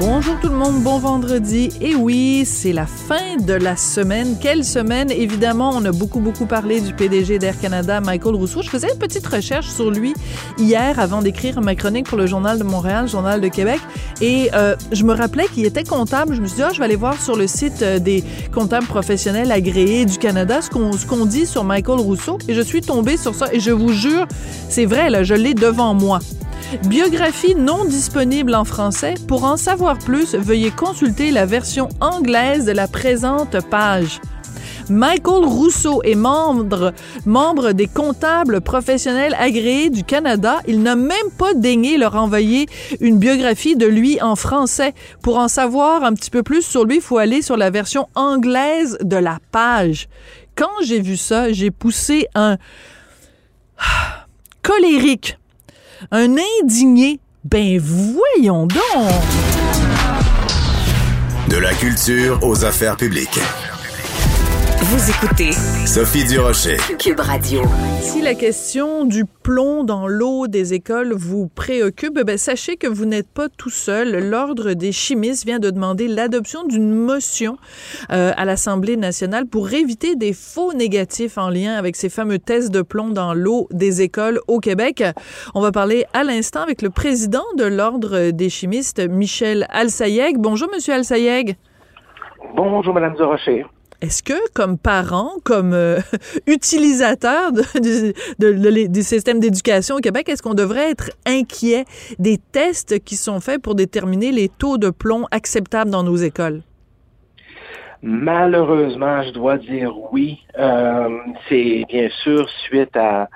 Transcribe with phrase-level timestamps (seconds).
[0.00, 1.68] Bonjour tout le monde, bon vendredi.
[1.82, 4.38] Et oui, c'est la fin de la semaine.
[4.40, 5.10] Quelle semaine?
[5.10, 8.62] Évidemment, on a beaucoup, beaucoup parlé du PDG d'Air Canada, Michael Rousseau.
[8.62, 10.14] Je faisais une petite recherche sur lui
[10.56, 13.78] hier avant d'écrire ma chronique pour le Journal de Montréal, Journal de Québec.
[14.22, 16.34] Et euh, je me rappelais qu'il était comptable.
[16.34, 18.24] Je me suis dit, ah, je vais aller voir sur le site euh, des
[18.54, 22.38] comptables professionnels agréés du Canada ce qu'on ce qu'on dit sur Michael Rousseau.
[22.48, 23.52] Et je suis tombée sur ça.
[23.52, 24.26] Et je vous jure,
[24.70, 26.20] c'est vrai, là, je l'ai devant moi.
[26.88, 29.14] Biographie non disponible en français.
[29.28, 34.20] Pour en savoir plus, veuillez consulter la version anglaise de la présente page.
[34.88, 36.92] Michael Rousseau est membre,
[37.24, 40.58] membre des comptables professionnels agréés du Canada.
[40.66, 42.66] Il n'a même pas daigné leur envoyer
[43.00, 44.94] une biographie de lui en français.
[45.22, 48.08] Pour en savoir un petit peu plus sur lui, il faut aller sur la version
[48.16, 50.08] anglaise de la page.
[50.56, 52.58] Quand j'ai vu ça, j'ai poussé un
[54.62, 55.38] colérique
[56.10, 57.20] un indigné.
[57.44, 58.80] Ben voyons donc.
[61.48, 63.40] De la culture aux affaires publiques.
[64.92, 65.52] Vous écoutez
[65.86, 66.76] Sophie Durocher.
[66.98, 67.62] Cube Radio.
[68.00, 73.04] Si la question du plomb dans l'eau des écoles vous préoccupe, ben sachez que vous
[73.04, 74.28] n'êtes pas tout seul.
[74.28, 77.56] L'Ordre des chimistes vient de demander l'adoption d'une motion
[78.10, 82.72] euh, à l'Assemblée nationale pour éviter des faux négatifs en lien avec ces fameux tests
[82.72, 85.04] de plomb dans l'eau des écoles au Québec.
[85.54, 90.36] On va parler à l'instant avec le président de l'Ordre des chimistes, Michel Alsayeg.
[90.38, 91.56] Bonjour, Monsieur Alsayeg.
[92.56, 93.64] Bonjour, Madame Durocher.
[94.00, 95.98] Est-ce que, comme parent, comme euh,
[96.46, 97.62] utilisateur de,
[98.38, 101.84] de, de, du système d'éducation au Québec, est-ce qu'on devrait être inquiet
[102.18, 106.62] des tests qui sont faits pour déterminer les taux de plomb acceptables dans nos écoles?
[108.02, 110.42] Malheureusement, je dois dire oui.
[110.58, 111.18] Euh,
[111.50, 113.28] c'est bien sûr suite à,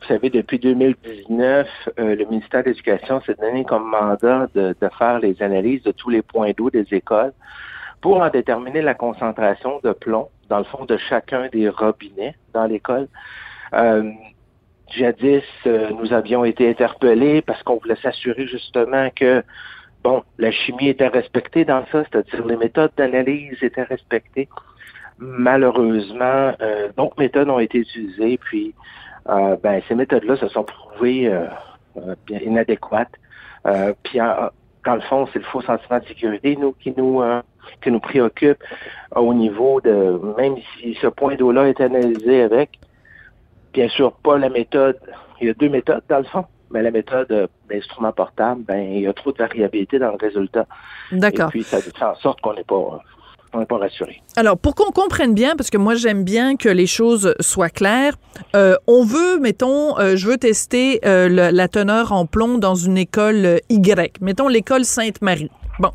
[0.00, 1.66] vous savez, depuis 2019,
[1.98, 6.10] euh, le ministère de l'Éducation s'est donné comme mandat de faire les analyses de tous
[6.10, 7.32] les points d'eau des écoles
[8.04, 12.66] pour en déterminer la concentration de plomb dans le fond de chacun des robinets dans
[12.66, 13.08] l'école.
[13.72, 14.10] Euh,
[14.90, 19.42] jadis, euh, nous avions été interpellés parce qu'on voulait s'assurer justement que
[20.02, 24.50] bon, la chimie était respectée dans ça, c'est-à-dire les méthodes d'analyse étaient respectées.
[25.16, 28.74] Malheureusement, euh, d'autres méthodes ont été utilisées, puis
[29.24, 31.34] ben, ces méthodes-là se sont prouvées
[32.28, 33.14] inadéquates.
[34.02, 37.22] puis dans le fond, c'est le faux sentiment de sécurité, nous, qui nous
[37.82, 38.62] qui nous préoccupe
[39.14, 42.78] au niveau de, même si ce point d'eau-là est analysé avec,
[43.72, 44.98] bien sûr, pas la méthode,
[45.40, 49.00] il y a deux méthodes dans le fond, mais la méthode d'instrument portable, ben, il
[49.00, 50.66] y a trop de variabilité dans le résultat.
[51.12, 51.48] D'accord.
[51.48, 53.00] Et puis, ça fait en sorte qu'on n'est pas,
[53.52, 54.22] on n'est pas rassuré.
[54.36, 58.14] Alors, pour qu'on comprenne bien, parce que moi, j'aime bien que les choses soient claires,
[58.56, 62.74] euh, on veut, mettons, euh, je veux tester euh, le, la teneur en plomb dans
[62.74, 64.20] une école Y.
[64.20, 65.50] Mettons l'école Sainte-Marie.
[65.80, 65.90] Bon,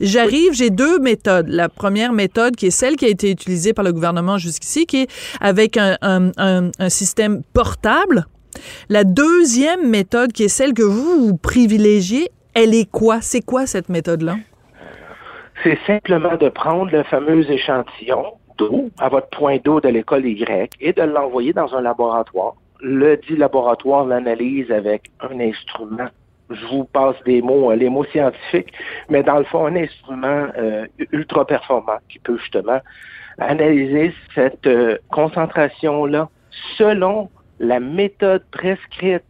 [0.00, 1.48] j'arrive, j'ai deux méthodes.
[1.48, 5.02] La première méthode, qui est celle qui a été utilisée par le gouvernement jusqu'ici, qui
[5.02, 5.10] est
[5.40, 8.26] avec un, système portable.
[8.88, 13.20] La deuxième méthode, qui est celle que vous privilégiez, elle est quoi?
[13.20, 14.36] C'est quoi cette méthode-là?
[15.62, 18.24] C'est simplement de prendre le fameux échantillon
[18.58, 22.54] d'eau à votre point d'eau de l'école Y et de l'envoyer dans un laboratoire.
[22.80, 26.08] Le dit laboratoire l'analyse avec un instrument
[26.50, 28.72] je vous passe des mots, les mots scientifiques,
[29.08, 32.80] mais dans le fond, un instrument euh, ultra performant qui peut justement
[33.38, 36.28] analyser cette euh, concentration-là
[36.76, 39.24] selon la méthode prescrite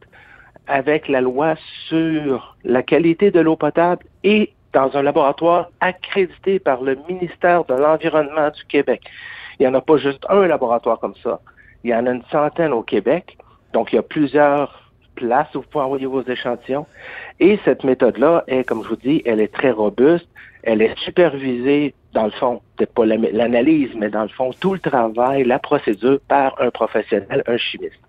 [0.67, 1.57] avec la loi
[1.89, 7.75] sur la qualité de l'eau potable et dans un laboratoire accrédité par le ministère de
[7.75, 9.03] l'Environnement du Québec.
[9.59, 11.41] Il n'y en a pas juste un laboratoire comme ça.
[11.83, 13.37] Il y en a une centaine au Québec.
[13.73, 14.80] Donc, il y a plusieurs
[15.21, 16.87] place où vous pouvez envoyer vos échantillons.
[17.39, 20.29] Et cette méthode-là est, comme je vous dis, elle est très robuste.
[20.63, 24.79] Elle est supervisée, dans le fond, peut-être pas l'analyse, mais dans le fond, tout le
[24.79, 28.01] travail, la procédure par un professionnel, un chimiste.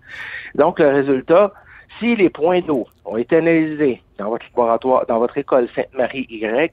[0.54, 1.52] Donc, le résultat,
[1.98, 6.72] si les points d'eau ont été analysés dans votre laboratoire, dans votre école Sainte-Marie Y,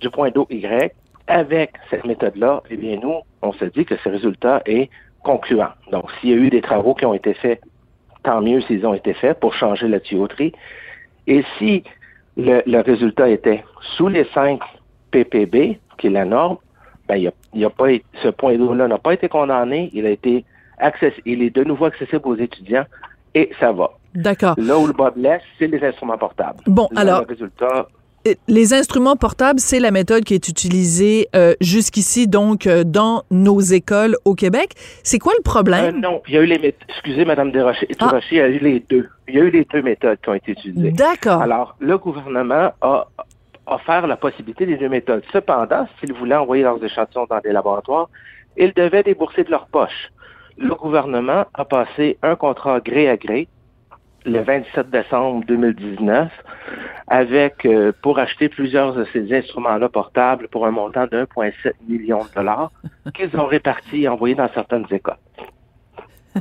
[0.00, 0.94] du point d'eau Y,
[1.26, 4.88] avec cette méthode-là, eh bien, nous, on se dit que ce résultat est
[5.22, 5.72] concluant.
[5.92, 7.60] Donc, s'il y a eu des travaux qui ont été faits
[8.22, 10.52] tant mieux s'ils ont été faits pour changer la tuyauterie.
[11.26, 11.84] Et si
[12.36, 13.64] le, le résultat était
[13.96, 14.60] sous les 5
[15.10, 16.58] ppb, qui est la norme,
[17.08, 17.86] ben, il y a, pas,
[18.22, 20.44] ce point d'eau-là n'a pas été condamné, il a été
[20.78, 22.84] accessible, il est de nouveau accessible aux étudiants
[23.34, 23.92] et ça va.
[24.14, 24.54] D'accord.
[24.58, 26.58] Là où le bas blesse, c'est les instruments portables.
[26.66, 27.20] Bon, Là, alors.
[27.22, 27.88] Le résultat,
[28.46, 33.60] les instruments portables, c'est la méthode qui est utilisée euh, jusqu'ici, donc, euh, dans nos
[33.60, 34.72] écoles au Québec.
[35.02, 35.96] C'est quoi le problème?
[35.96, 36.88] Euh, non, il y a eu les méthodes.
[36.88, 37.88] Excusez, Mme Desrochers.
[38.00, 38.18] Ah.
[38.30, 39.08] il y a eu les deux.
[39.28, 40.90] Il y a eu les deux méthodes qui ont été utilisées.
[40.90, 41.42] D'accord.
[41.42, 43.06] Alors, le gouvernement a
[43.66, 45.22] offert la possibilité des deux méthodes.
[45.32, 48.08] Cependant, s'ils voulaient envoyer leurs échantillons dans des laboratoires,
[48.56, 50.10] ils devaient débourser de leur poche.
[50.56, 53.46] Le gouvernement a passé un contrat gré à gré
[54.28, 56.30] le 27 décembre 2019
[57.06, 62.24] avec euh, pour acheter plusieurs de ces instruments-là portables pour un montant de 1,7 million
[62.24, 62.70] de dollars
[63.14, 65.16] qu'ils ont répartis et envoyés dans certaines écoles.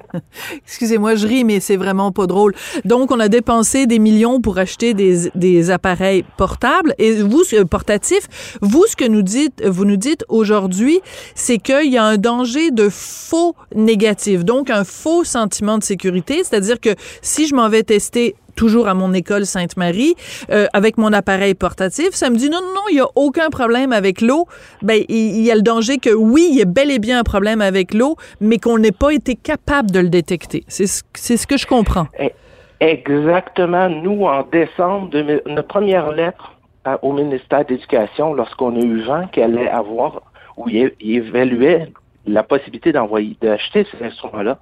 [0.65, 2.53] Excusez-moi, je ris, mais c'est vraiment pas drôle.
[2.85, 8.27] Donc, on a dépensé des millions pour acheter des, appareils portables et vous, portatifs.
[8.61, 10.99] Vous, ce que nous dites, vous nous dites aujourd'hui,
[11.35, 14.43] c'est qu'il y a un danger de faux négatif.
[14.45, 16.43] Donc, un faux sentiment de sécurité.
[16.43, 20.15] C'est-à-dire que si je m'en vais tester toujours à mon école Sainte-Marie,
[20.51, 23.49] euh, avec mon appareil portatif, ça me dit non, non, non, il n'y a aucun
[23.49, 24.47] problème avec l'eau.
[24.81, 27.23] Ben, il y a le danger que oui, il y a bel et bien un
[27.23, 30.63] problème avec l'eau, mais qu'on n'ait pas été capable de le détecter.
[30.67, 32.07] C'est ce, ce que je comprends.
[32.19, 32.33] Eh,
[32.81, 33.87] exactement.
[33.87, 36.53] Nous, en décembre, de, notre première lettre
[37.01, 40.21] au ministère de l'Éducation, lorsqu'on a eu vent qu'elle allait avoir,
[40.55, 41.91] où il, évaluait
[42.25, 44.57] la possibilité d'envoyer, d'acheter ces instruments-là,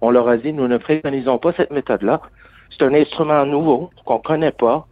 [0.00, 2.20] on leur a dit, nous ne préconisons pas cette méthode-là.
[2.78, 4.86] C'est un instrument nouveau qu'on connaît pas.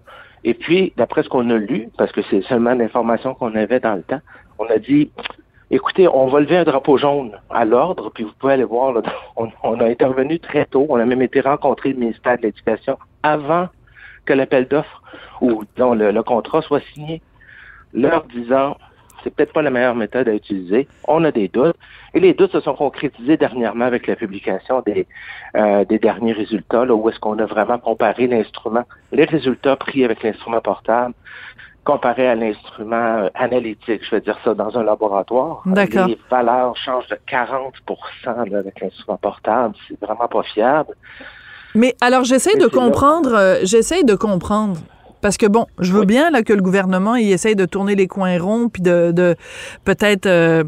[0.44, 3.94] Et puis, d'après ce qu'on a lu, parce que c'est seulement l'information qu'on avait dans
[3.94, 4.20] le temps,
[4.58, 5.10] on a dit,
[5.70, 8.94] écoutez, on va lever un drapeau jaune à l'ordre, puis vous pouvez aller voir,
[9.36, 13.68] on, a intervenu très tôt, on a même été rencontrer le ministère de l'Éducation avant
[14.24, 15.02] que l'appel d'offres
[15.40, 17.20] ou dont le, le contrat soit signé,
[17.92, 18.76] leur disant,
[19.24, 20.86] c'est peut-être pas la meilleure méthode à utiliser.
[21.08, 21.76] On a des doutes.
[22.12, 25.06] Et les doutes se sont concrétisés dernièrement avec la publication des,
[25.56, 30.04] euh, des derniers résultats, là, où est-ce qu'on a vraiment comparé l'instrument, les résultats pris
[30.04, 31.14] avec l'instrument portable,
[31.82, 35.62] comparé à l'instrument euh, analytique, je vais dire ça, dans un laboratoire.
[35.66, 36.06] D'accord.
[36.06, 39.74] Les valeurs changent de 40% avec l'instrument portable.
[39.88, 40.94] C'est vraiment pas fiable.
[41.74, 44.76] Mais alors, j'essaie de comprendre, euh, j'essaie de comprendre
[45.24, 48.06] parce que bon, je veux bien là que le gouvernement il essaye de tourner les
[48.06, 49.36] coins ronds puis de, de
[49.82, 50.64] peut-être euh,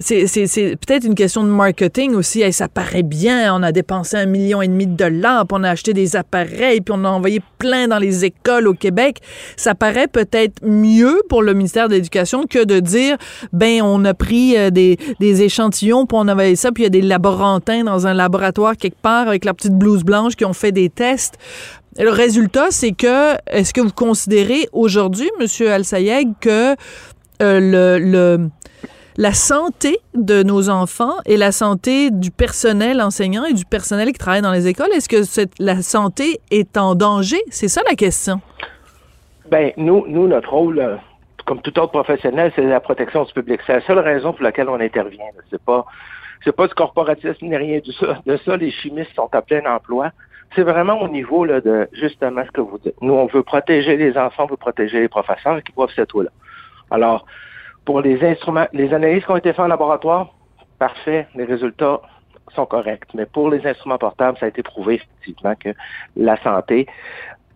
[0.00, 2.50] c'est, peut-être une question de marketing aussi.
[2.52, 5.70] ça paraît bien, on a dépensé un million et demi de dollars, puis on a
[5.70, 9.18] acheté des appareils, puis on a envoyé plein dans les écoles au Québec.
[9.56, 13.16] Ça paraît peut-être mieux pour le ministère de l'Éducation que de dire,
[13.52, 16.86] ben on a pris euh, des, des échantillons, puis on a envoyé ça, puis il
[16.86, 20.44] y a des laborantins dans un laboratoire quelque part avec leur petite blouse blanche qui
[20.44, 21.34] ont fait des tests.
[21.98, 26.76] Le résultat, c'est que, est-ce que vous considérez aujourd'hui, Monsieur Al-Sayeg, que
[27.42, 28.48] euh, le, le,
[29.18, 34.18] la santé de nos enfants et la santé du personnel enseignant et du personnel qui
[34.18, 37.38] travaille dans les écoles, est-ce que la santé est en danger?
[37.50, 38.40] C'est ça la question.
[39.50, 40.96] Ben, nous, nous notre rôle, euh,
[41.46, 43.60] comme tout autre professionnel, c'est la protection du public.
[43.66, 45.24] C'est la seule raison pour laquelle on intervient.
[45.50, 45.84] C'est pas,
[46.44, 48.20] c'est pas du corporatisme ni rien de ça.
[48.24, 50.12] De ça, les chimistes sont à plein emploi
[50.56, 52.94] c'est vraiment au niveau là, de justement ce que vous dites.
[53.02, 56.30] Nous, on veut protéger les enfants, on veut protéger les professeurs qui boivent cette eau-là.
[56.90, 57.26] Alors,
[57.88, 60.34] pour les instruments, les analyses qui ont été faites en laboratoire,
[60.78, 62.02] parfait, les résultats
[62.54, 63.08] sont corrects.
[63.14, 65.70] Mais pour les instruments portables, ça a été prouvé effectivement que
[66.14, 66.86] la santé,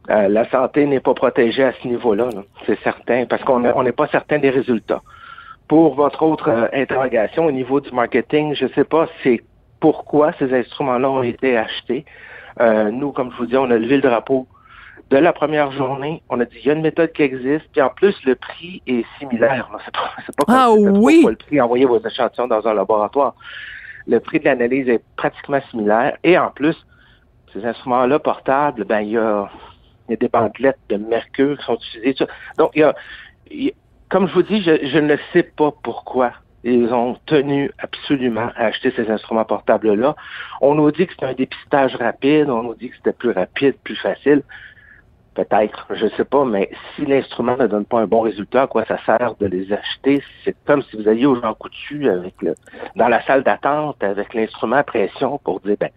[0.08, 2.31] euh, la santé n'est pas protégée à ce niveau-là,
[2.64, 5.02] c'est certain, parce qu'on n'est pas certain des résultats.
[5.68, 9.42] Pour votre autre euh, interrogation au niveau du marketing, je ne sais pas c'est
[9.80, 12.06] pourquoi ces instruments-là ont été achetés.
[12.59, 14.47] Euh, nous, comme je vous dis, on a levé le drapeau
[15.11, 16.22] de la première journée.
[16.30, 18.82] On a dit, il y a une méthode qui existe, puis en plus, le prix
[18.87, 19.68] est similaire.
[19.84, 21.25] C'est pas, pas ah, oui.
[21.28, 23.34] le prix envoyer vos échantillons dans un laboratoire.
[24.06, 26.16] Le prix de l'analyse est pratiquement similaire.
[26.25, 26.76] Et en plus,
[27.52, 29.50] ces instruments-là portables, ben, il y a,
[30.08, 32.26] des bandelettes de mercure qui sont utilisées.
[32.58, 33.72] Donc, il y a,
[34.08, 36.32] comme je vous dis, je, je ne sais pas pourquoi
[36.64, 40.14] ils ont tenu absolument à acheter ces instruments portables-là.
[40.61, 43.75] On nous dit que c'est un dépistage rapide, on nous dit que c'était plus rapide,
[43.82, 44.42] plus facile.
[45.34, 48.66] Peut-être, je ne sais pas, mais si l'instrument ne donne pas un bon résultat, à
[48.66, 50.22] quoi ça sert de les acheter?
[50.44, 52.54] C'est comme si vous alliez au Jean Coutu avec le,
[52.96, 55.88] dans la salle d'attente avec l'instrument à pression pour dire, ben,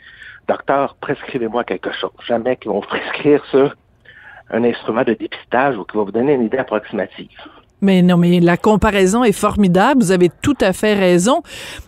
[0.47, 2.11] docteur, prescrivez-moi quelque chose.
[2.25, 3.75] Jamais qu'ils vont prescrire sur
[4.51, 7.29] un instrument de dépistage ou qui va vous donner une idée approximative.
[7.81, 10.01] Mais non, mais la comparaison est formidable.
[10.01, 11.41] Vous avez tout à fait raison.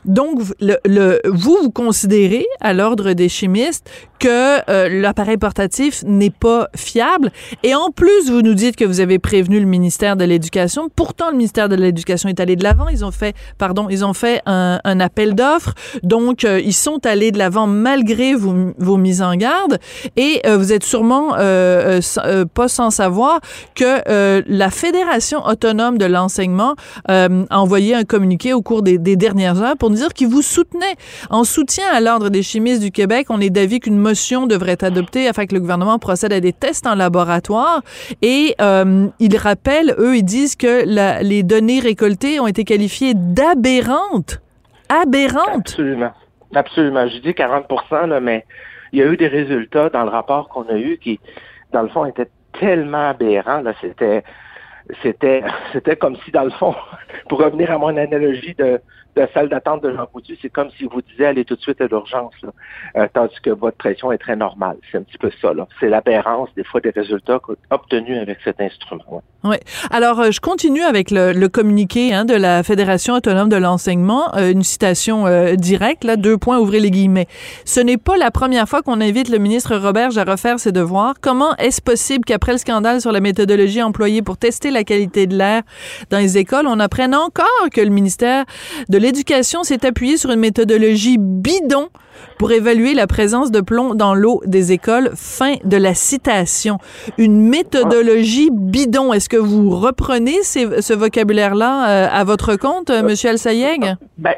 [0.05, 3.89] Donc, le, vous, vous considérez, à l'Ordre des chimistes,
[4.19, 7.31] que euh, l'appareil portatif n'est pas fiable.
[7.63, 10.89] Et en plus, vous nous dites que vous avez prévenu le ministère de l'Éducation.
[10.93, 12.87] Pourtant, le ministère de l'Éducation est allé de l'avant.
[12.89, 15.73] Ils ont fait, pardon, ils ont fait un, un appel d'offres.
[16.03, 19.79] Donc, euh, ils sont allés de l'avant malgré vos, vos, mises en garde.
[20.15, 23.39] Et euh, vous êtes sûrement pas sans savoir
[23.75, 26.75] que la Fédération autonome de l'enseignement
[27.07, 30.95] a envoyé un communiqué au cours des, dernières heures pour nous dire qu'ils vous soutenaient.
[31.29, 34.83] En soutien à l'Ordre des chimistes du Québec, on est d'avis qu'une motion devrait être
[34.83, 37.81] adoptée afin que le gouvernement procède à des tests en laboratoire.
[38.21, 40.83] Et euh, ils rappellent, eux, ils disent que
[41.23, 44.41] les données récoltées ont été qualifiées d'aberrantes.
[44.89, 45.55] Aberrantes.
[45.55, 46.11] Absolument.
[46.55, 47.07] Absolument.
[47.07, 47.65] Je dis 40
[48.07, 48.45] là, mais
[48.93, 51.19] il y a eu des résultats dans le rapport qu'on a eu qui,
[51.73, 52.29] dans le fond, étaient
[52.59, 53.63] tellement aberrants.
[53.81, 54.23] C'était,
[55.01, 56.75] c'était, c'était comme si, dans le fond,
[57.29, 58.81] pour revenir à mon analogie de,
[59.17, 60.07] la salle d'attente de Jean
[60.41, 62.33] c'est comme si vous disiez allez tout de suite à l'urgence,
[62.95, 64.77] euh, tandis que votre pression est très normale.
[64.91, 65.51] C'est un petit peu ça.
[65.79, 69.23] C'est l'aberrance des fois des résultats obtenus avec cet instrument.
[69.43, 69.57] Oui.
[69.91, 74.35] Alors, euh, je continue avec le, communiqué hein, de la Fédération autonome de l'enseignement.
[74.35, 77.27] Euh, une citation directe, là, deux points, ouvrez les guillemets.
[77.65, 81.15] Ce n'est pas la première fois qu'on invite le ministre Roberge à refaire ses devoirs.
[81.21, 85.35] Comment est-ce possible qu'après le scandale sur la méthodologie employée pour tester la qualité de
[85.35, 85.63] l'air
[86.09, 88.45] dans les écoles, on apprenne encore que le ministère
[88.89, 91.87] de l'éducation s'est appuyé sur une méthodologie bidon
[92.37, 95.11] pour évaluer la présence de plomb dans l'eau des écoles.
[95.15, 96.77] Fin de la citation.
[97.17, 99.13] Une méthodologie bidon.
[99.13, 103.07] Est-ce que vous reprenez ce vocabulaire-là euh, à votre compte, M.
[103.07, 103.95] Al-Sayeg?
[104.17, 104.33] Ben,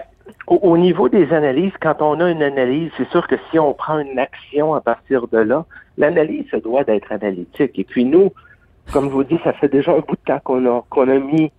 [0.46, 3.98] au, niveau des analyses, quand on a une analyse, c'est sûr que si on prend
[3.98, 5.66] une action à partir de là,
[5.98, 7.72] l'analyse se doit d'être analytique.
[7.80, 8.32] Et puis nous,
[8.94, 11.18] comme je vous dis, ça fait déjà un bout de temps qu'on a, qu'on a
[11.18, 11.52] mis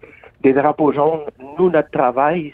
[0.42, 1.24] des drapeaux jaunes.
[1.58, 2.52] Nous, notre travail,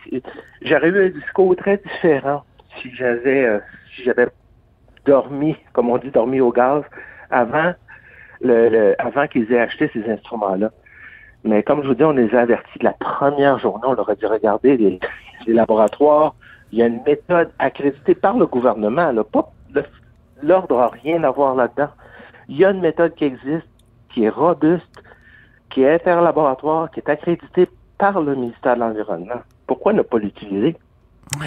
[0.63, 2.43] j'aurais eu un discours très différent
[2.81, 3.59] si j'avais euh,
[3.95, 4.29] si j'avais
[5.05, 6.83] dormi, comme on dit, dormi au gaz
[7.31, 7.73] avant
[8.41, 10.71] le, avant qu'ils aient acheté ces instruments-là.
[11.45, 13.85] Mais comme je vous dis, on les a avertis de la première journée.
[13.87, 14.99] On leur a dit regardez les,
[15.47, 16.35] laboratoires,
[16.73, 19.13] il y a une méthode accréditée par le gouvernement.
[19.13, 19.23] Là,
[20.43, 21.91] l'ordre n'a rien à voir là-dedans.
[22.49, 23.69] Il y a une méthode qui existe,
[24.13, 24.85] qui est robuste,
[25.71, 29.41] qui est interlaboratoire, qui est accrédité par le ministère de l'Environnement.
[29.67, 30.77] Pourquoi ne pas l'utiliser?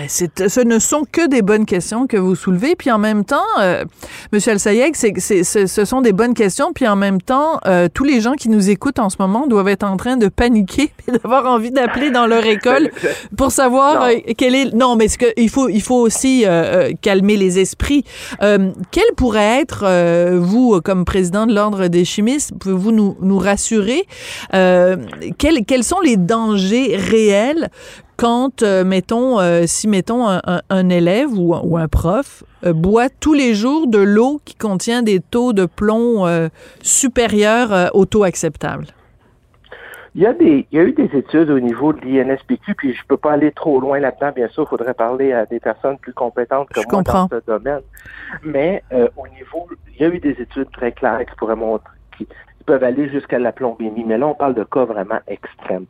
[0.08, 2.76] Ce ne sont que des bonnes questions que vous soulevez.
[2.76, 3.86] Puis en même temps, euh,
[4.32, 6.74] Monsieur Al-Sayeg, ce sont des bonnes questions.
[6.74, 9.68] Puis en même temps, euh, tous les gens qui nous écoutent en ce moment doivent
[9.68, 12.92] être en train de paniquer et d'avoir envie d'appeler dans leur école
[13.38, 14.74] pour savoir euh, quel est.
[14.74, 18.04] Non, mais que, il faut, il faut aussi euh, calmer les esprits.
[18.40, 19.86] quel pourrait être,
[20.38, 24.06] vous, comme président de l'ordre des chimistes, pouvez-vous nous, nous rassurer
[24.52, 27.70] quels, quels sont les dangers réels
[28.20, 33.54] quand, euh, mettons, euh, si, mettons, un, élève ou, un prof euh, boit tous les
[33.54, 36.26] jours de l'eau qui contient des taux de plomb
[36.82, 38.88] supérieurs aux taux acceptables?
[40.16, 42.94] Il y, a des, il y a eu des études au niveau de l'INSPQ, puis
[42.94, 45.98] je peux pas aller trop loin là-dedans, bien sûr, il faudrait parler à des personnes
[46.00, 47.82] plus compétentes que moi dans ce domaine.
[48.44, 52.28] Mais au niveau, il y a eu des études très claires qui pourraient montrer, qui
[52.66, 55.86] peuvent aller jusqu'à la plombémie, mais là, on parle de cas vraiment extrêmes.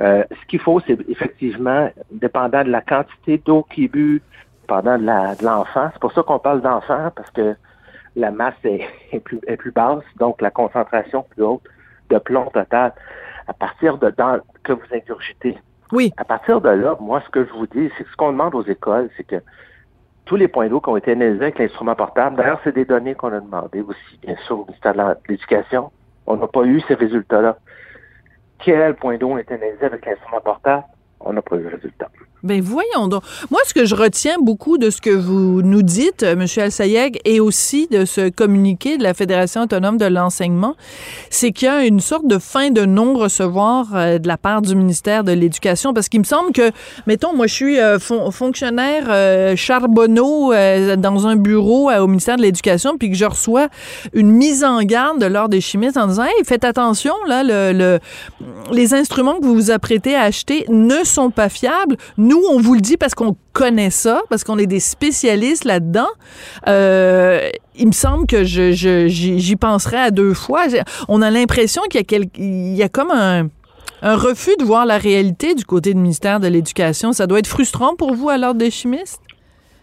[0.00, 4.22] Euh, ce qu'il faut, c'est effectivement, dépendant de la quantité d'eau qui est bu
[4.66, 7.54] pendant de l'enfant, c'est pour ça qu'on parle d'enfant, parce que
[8.16, 11.62] la masse est, plus, est plus basse, donc la concentration plus haute
[12.10, 12.92] de plomb total.
[13.46, 15.58] À partir de dans, que vous ingurgitez.
[15.92, 16.12] Oui.
[16.16, 18.54] À partir de là, moi, ce que je vous dis, c'est que ce qu'on demande
[18.54, 19.36] aux écoles, c'est que
[20.24, 23.14] tous les points d'eau qui ont été analysés avec l'instrument portable, d'ailleurs, c'est des données
[23.14, 25.90] qu'on a demandées aussi, bien sûr, au ministère de l'Éducation.
[26.26, 27.58] On n'a pas eu ces résultats-là
[28.64, 30.84] quel point d'eau est analysé avec l'instrument portable,
[31.20, 32.08] on n'a pas eu le résultat.
[32.44, 33.22] Ben voyons donc.
[33.50, 36.46] Moi, ce que je retiens beaucoup de ce que vous nous dites, euh, M.
[36.58, 40.76] Al-Sayeg, et aussi de ce communiqué de la Fédération autonome de l'enseignement,
[41.30, 44.76] c'est qu'il y a une sorte de fin de non-recevoir euh, de la part du
[44.76, 46.70] ministère de l'Éducation, parce qu'il me semble que,
[47.06, 50.52] mettons, moi, je suis euh, fonctionnaire charbonneau
[50.98, 53.68] dans un bureau au ministère de l'Éducation, puis que je reçois
[54.12, 57.98] une mise en garde de l'ordre des chimistes en disant, hey, faites attention, là, le,
[58.70, 61.96] les instruments que vous vous apprêtez à acheter ne sont pas fiables.
[62.18, 65.64] Nous, nous, on vous le dit parce qu'on connaît ça, parce qu'on est des spécialistes
[65.64, 66.08] là-dedans.
[66.68, 68.72] Euh, il me semble que je,
[69.06, 70.64] j'y penserai à deux fois.
[71.08, 73.48] On a l'impression qu'il y a, il y a comme un,
[74.02, 77.12] refus de voir la réalité du côté du ministère de l'Éducation.
[77.12, 79.22] Ça doit être frustrant pour vous à l'ordre des chimistes?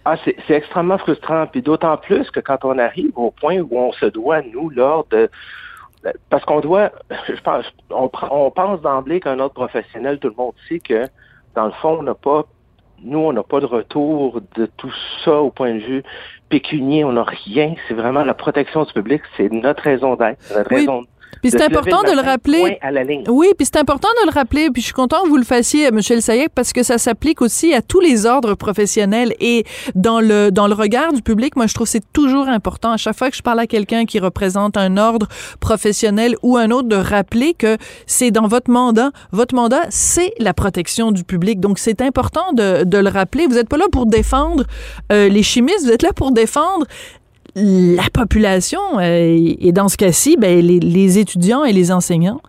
[0.03, 1.47] Ah, c'est, extrêmement frustrant.
[1.47, 5.29] Puis d'autant plus que quand on arrive au point où on se doit, nous, l'ordre,
[6.29, 6.91] parce qu'on doit,
[7.27, 11.07] je pense, on pense d'emblée qu'un autre professionnel, tout le monde sait que,
[11.55, 12.45] dans le fond, on n'a pas,
[13.03, 14.93] nous, on n'a pas de retour de tout
[15.23, 16.03] ça au point de vue
[16.49, 17.75] pécunier, on n'a rien.
[17.87, 21.03] C'est vraiment la protection du public, c'est notre raison d'être, notre raison
[21.41, 22.77] puis c'est important de le rappeler.
[23.27, 24.69] Oui, puis c'est important de le rappeler.
[24.69, 26.01] Puis je suis content que vous le fassiez, M.
[26.01, 29.33] Sayek, parce que ça s'applique aussi à tous les ordres professionnels.
[29.39, 29.63] Et
[29.95, 32.97] dans le, dans le regard du public, moi, je trouve que c'est toujours important, à
[32.97, 35.27] chaque fois que je parle à quelqu'un qui représente un ordre
[35.59, 39.11] professionnel ou un autre, de rappeler que c'est dans votre mandat.
[39.31, 41.59] Votre mandat, c'est la protection du public.
[41.59, 43.47] Donc, c'est important de, de le rappeler.
[43.47, 44.65] Vous n'êtes pas là pour défendre
[45.11, 46.85] euh, les chimistes, vous êtes là pour défendre
[47.55, 52.41] la population euh, et dans ce cas-ci, ben, les, étudiants et les enseignants?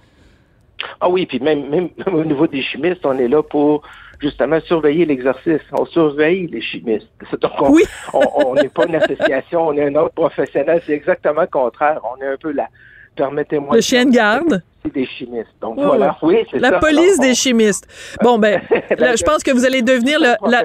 [1.01, 3.83] Ah oui, puis même, même au niveau des chimistes, on est là pour
[4.21, 5.61] justement surveiller l'exercice.
[5.73, 7.09] On surveille les chimistes.
[7.41, 7.53] Donc,
[8.13, 10.83] on n'est pas une association, on est un autre professionnel.
[10.87, 12.01] C'est exactement le contraire.
[12.05, 12.69] On est un peu là.
[13.17, 13.75] Permettez-moi.
[13.75, 15.49] Le chien de garde des chimistes.
[15.61, 17.87] Donc voilà, oui, c'est La police des chimistes.
[18.23, 20.65] Bon ben, je pense que vous allez devenir le, la,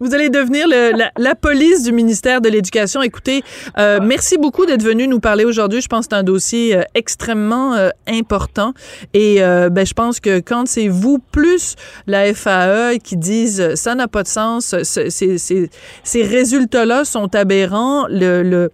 [0.00, 3.02] vous allez devenir le, la, police du ministère de l'Éducation.
[3.02, 3.42] Écoutez,
[3.78, 5.80] euh, merci beaucoup d'être venu nous parler aujourd'hui.
[5.80, 8.72] Je pense que c'est un dossier euh, extrêmement euh, important
[9.14, 14.08] et ben je pense que quand c'est vous plus la FAE qui disent ça n'a
[14.08, 15.70] pas de sens, ces, ces,
[16.02, 18.70] ces résultats-là sont aberrants, le, le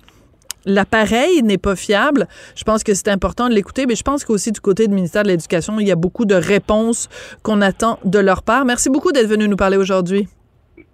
[0.64, 2.26] l'appareil n'est pas fiable.
[2.54, 5.22] Je pense que c'est important de l'écouter, mais je pense qu'aussi du côté du ministère
[5.22, 7.08] de l'Éducation, il y a beaucoup de réponses
[7.42, 8.64] qu'on attend de leur part.
[8.64, 10.28] Merci beaucoup d'être venu nous parler aujourd'hui.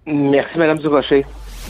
[0.05, 1.25] Merci, Madame Durocher.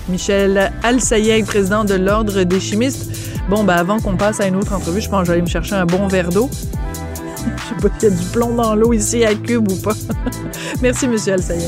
[0.08, 3.12] Michel Alsayeg, président de l'Ordre des chimistes.
[3.50, 5.76] Bon, ben avant qu'on passe à une autre entrevue, je pense que j'allais me chercher
[5.76, 6.50] un bon verre d'eau.
[7.58, 9.94] je sais pas s'il y a du plomb dans l'eau ici à Cube ou pas.
[10.82, 11.64] Merci, Monsieur Alsayeg.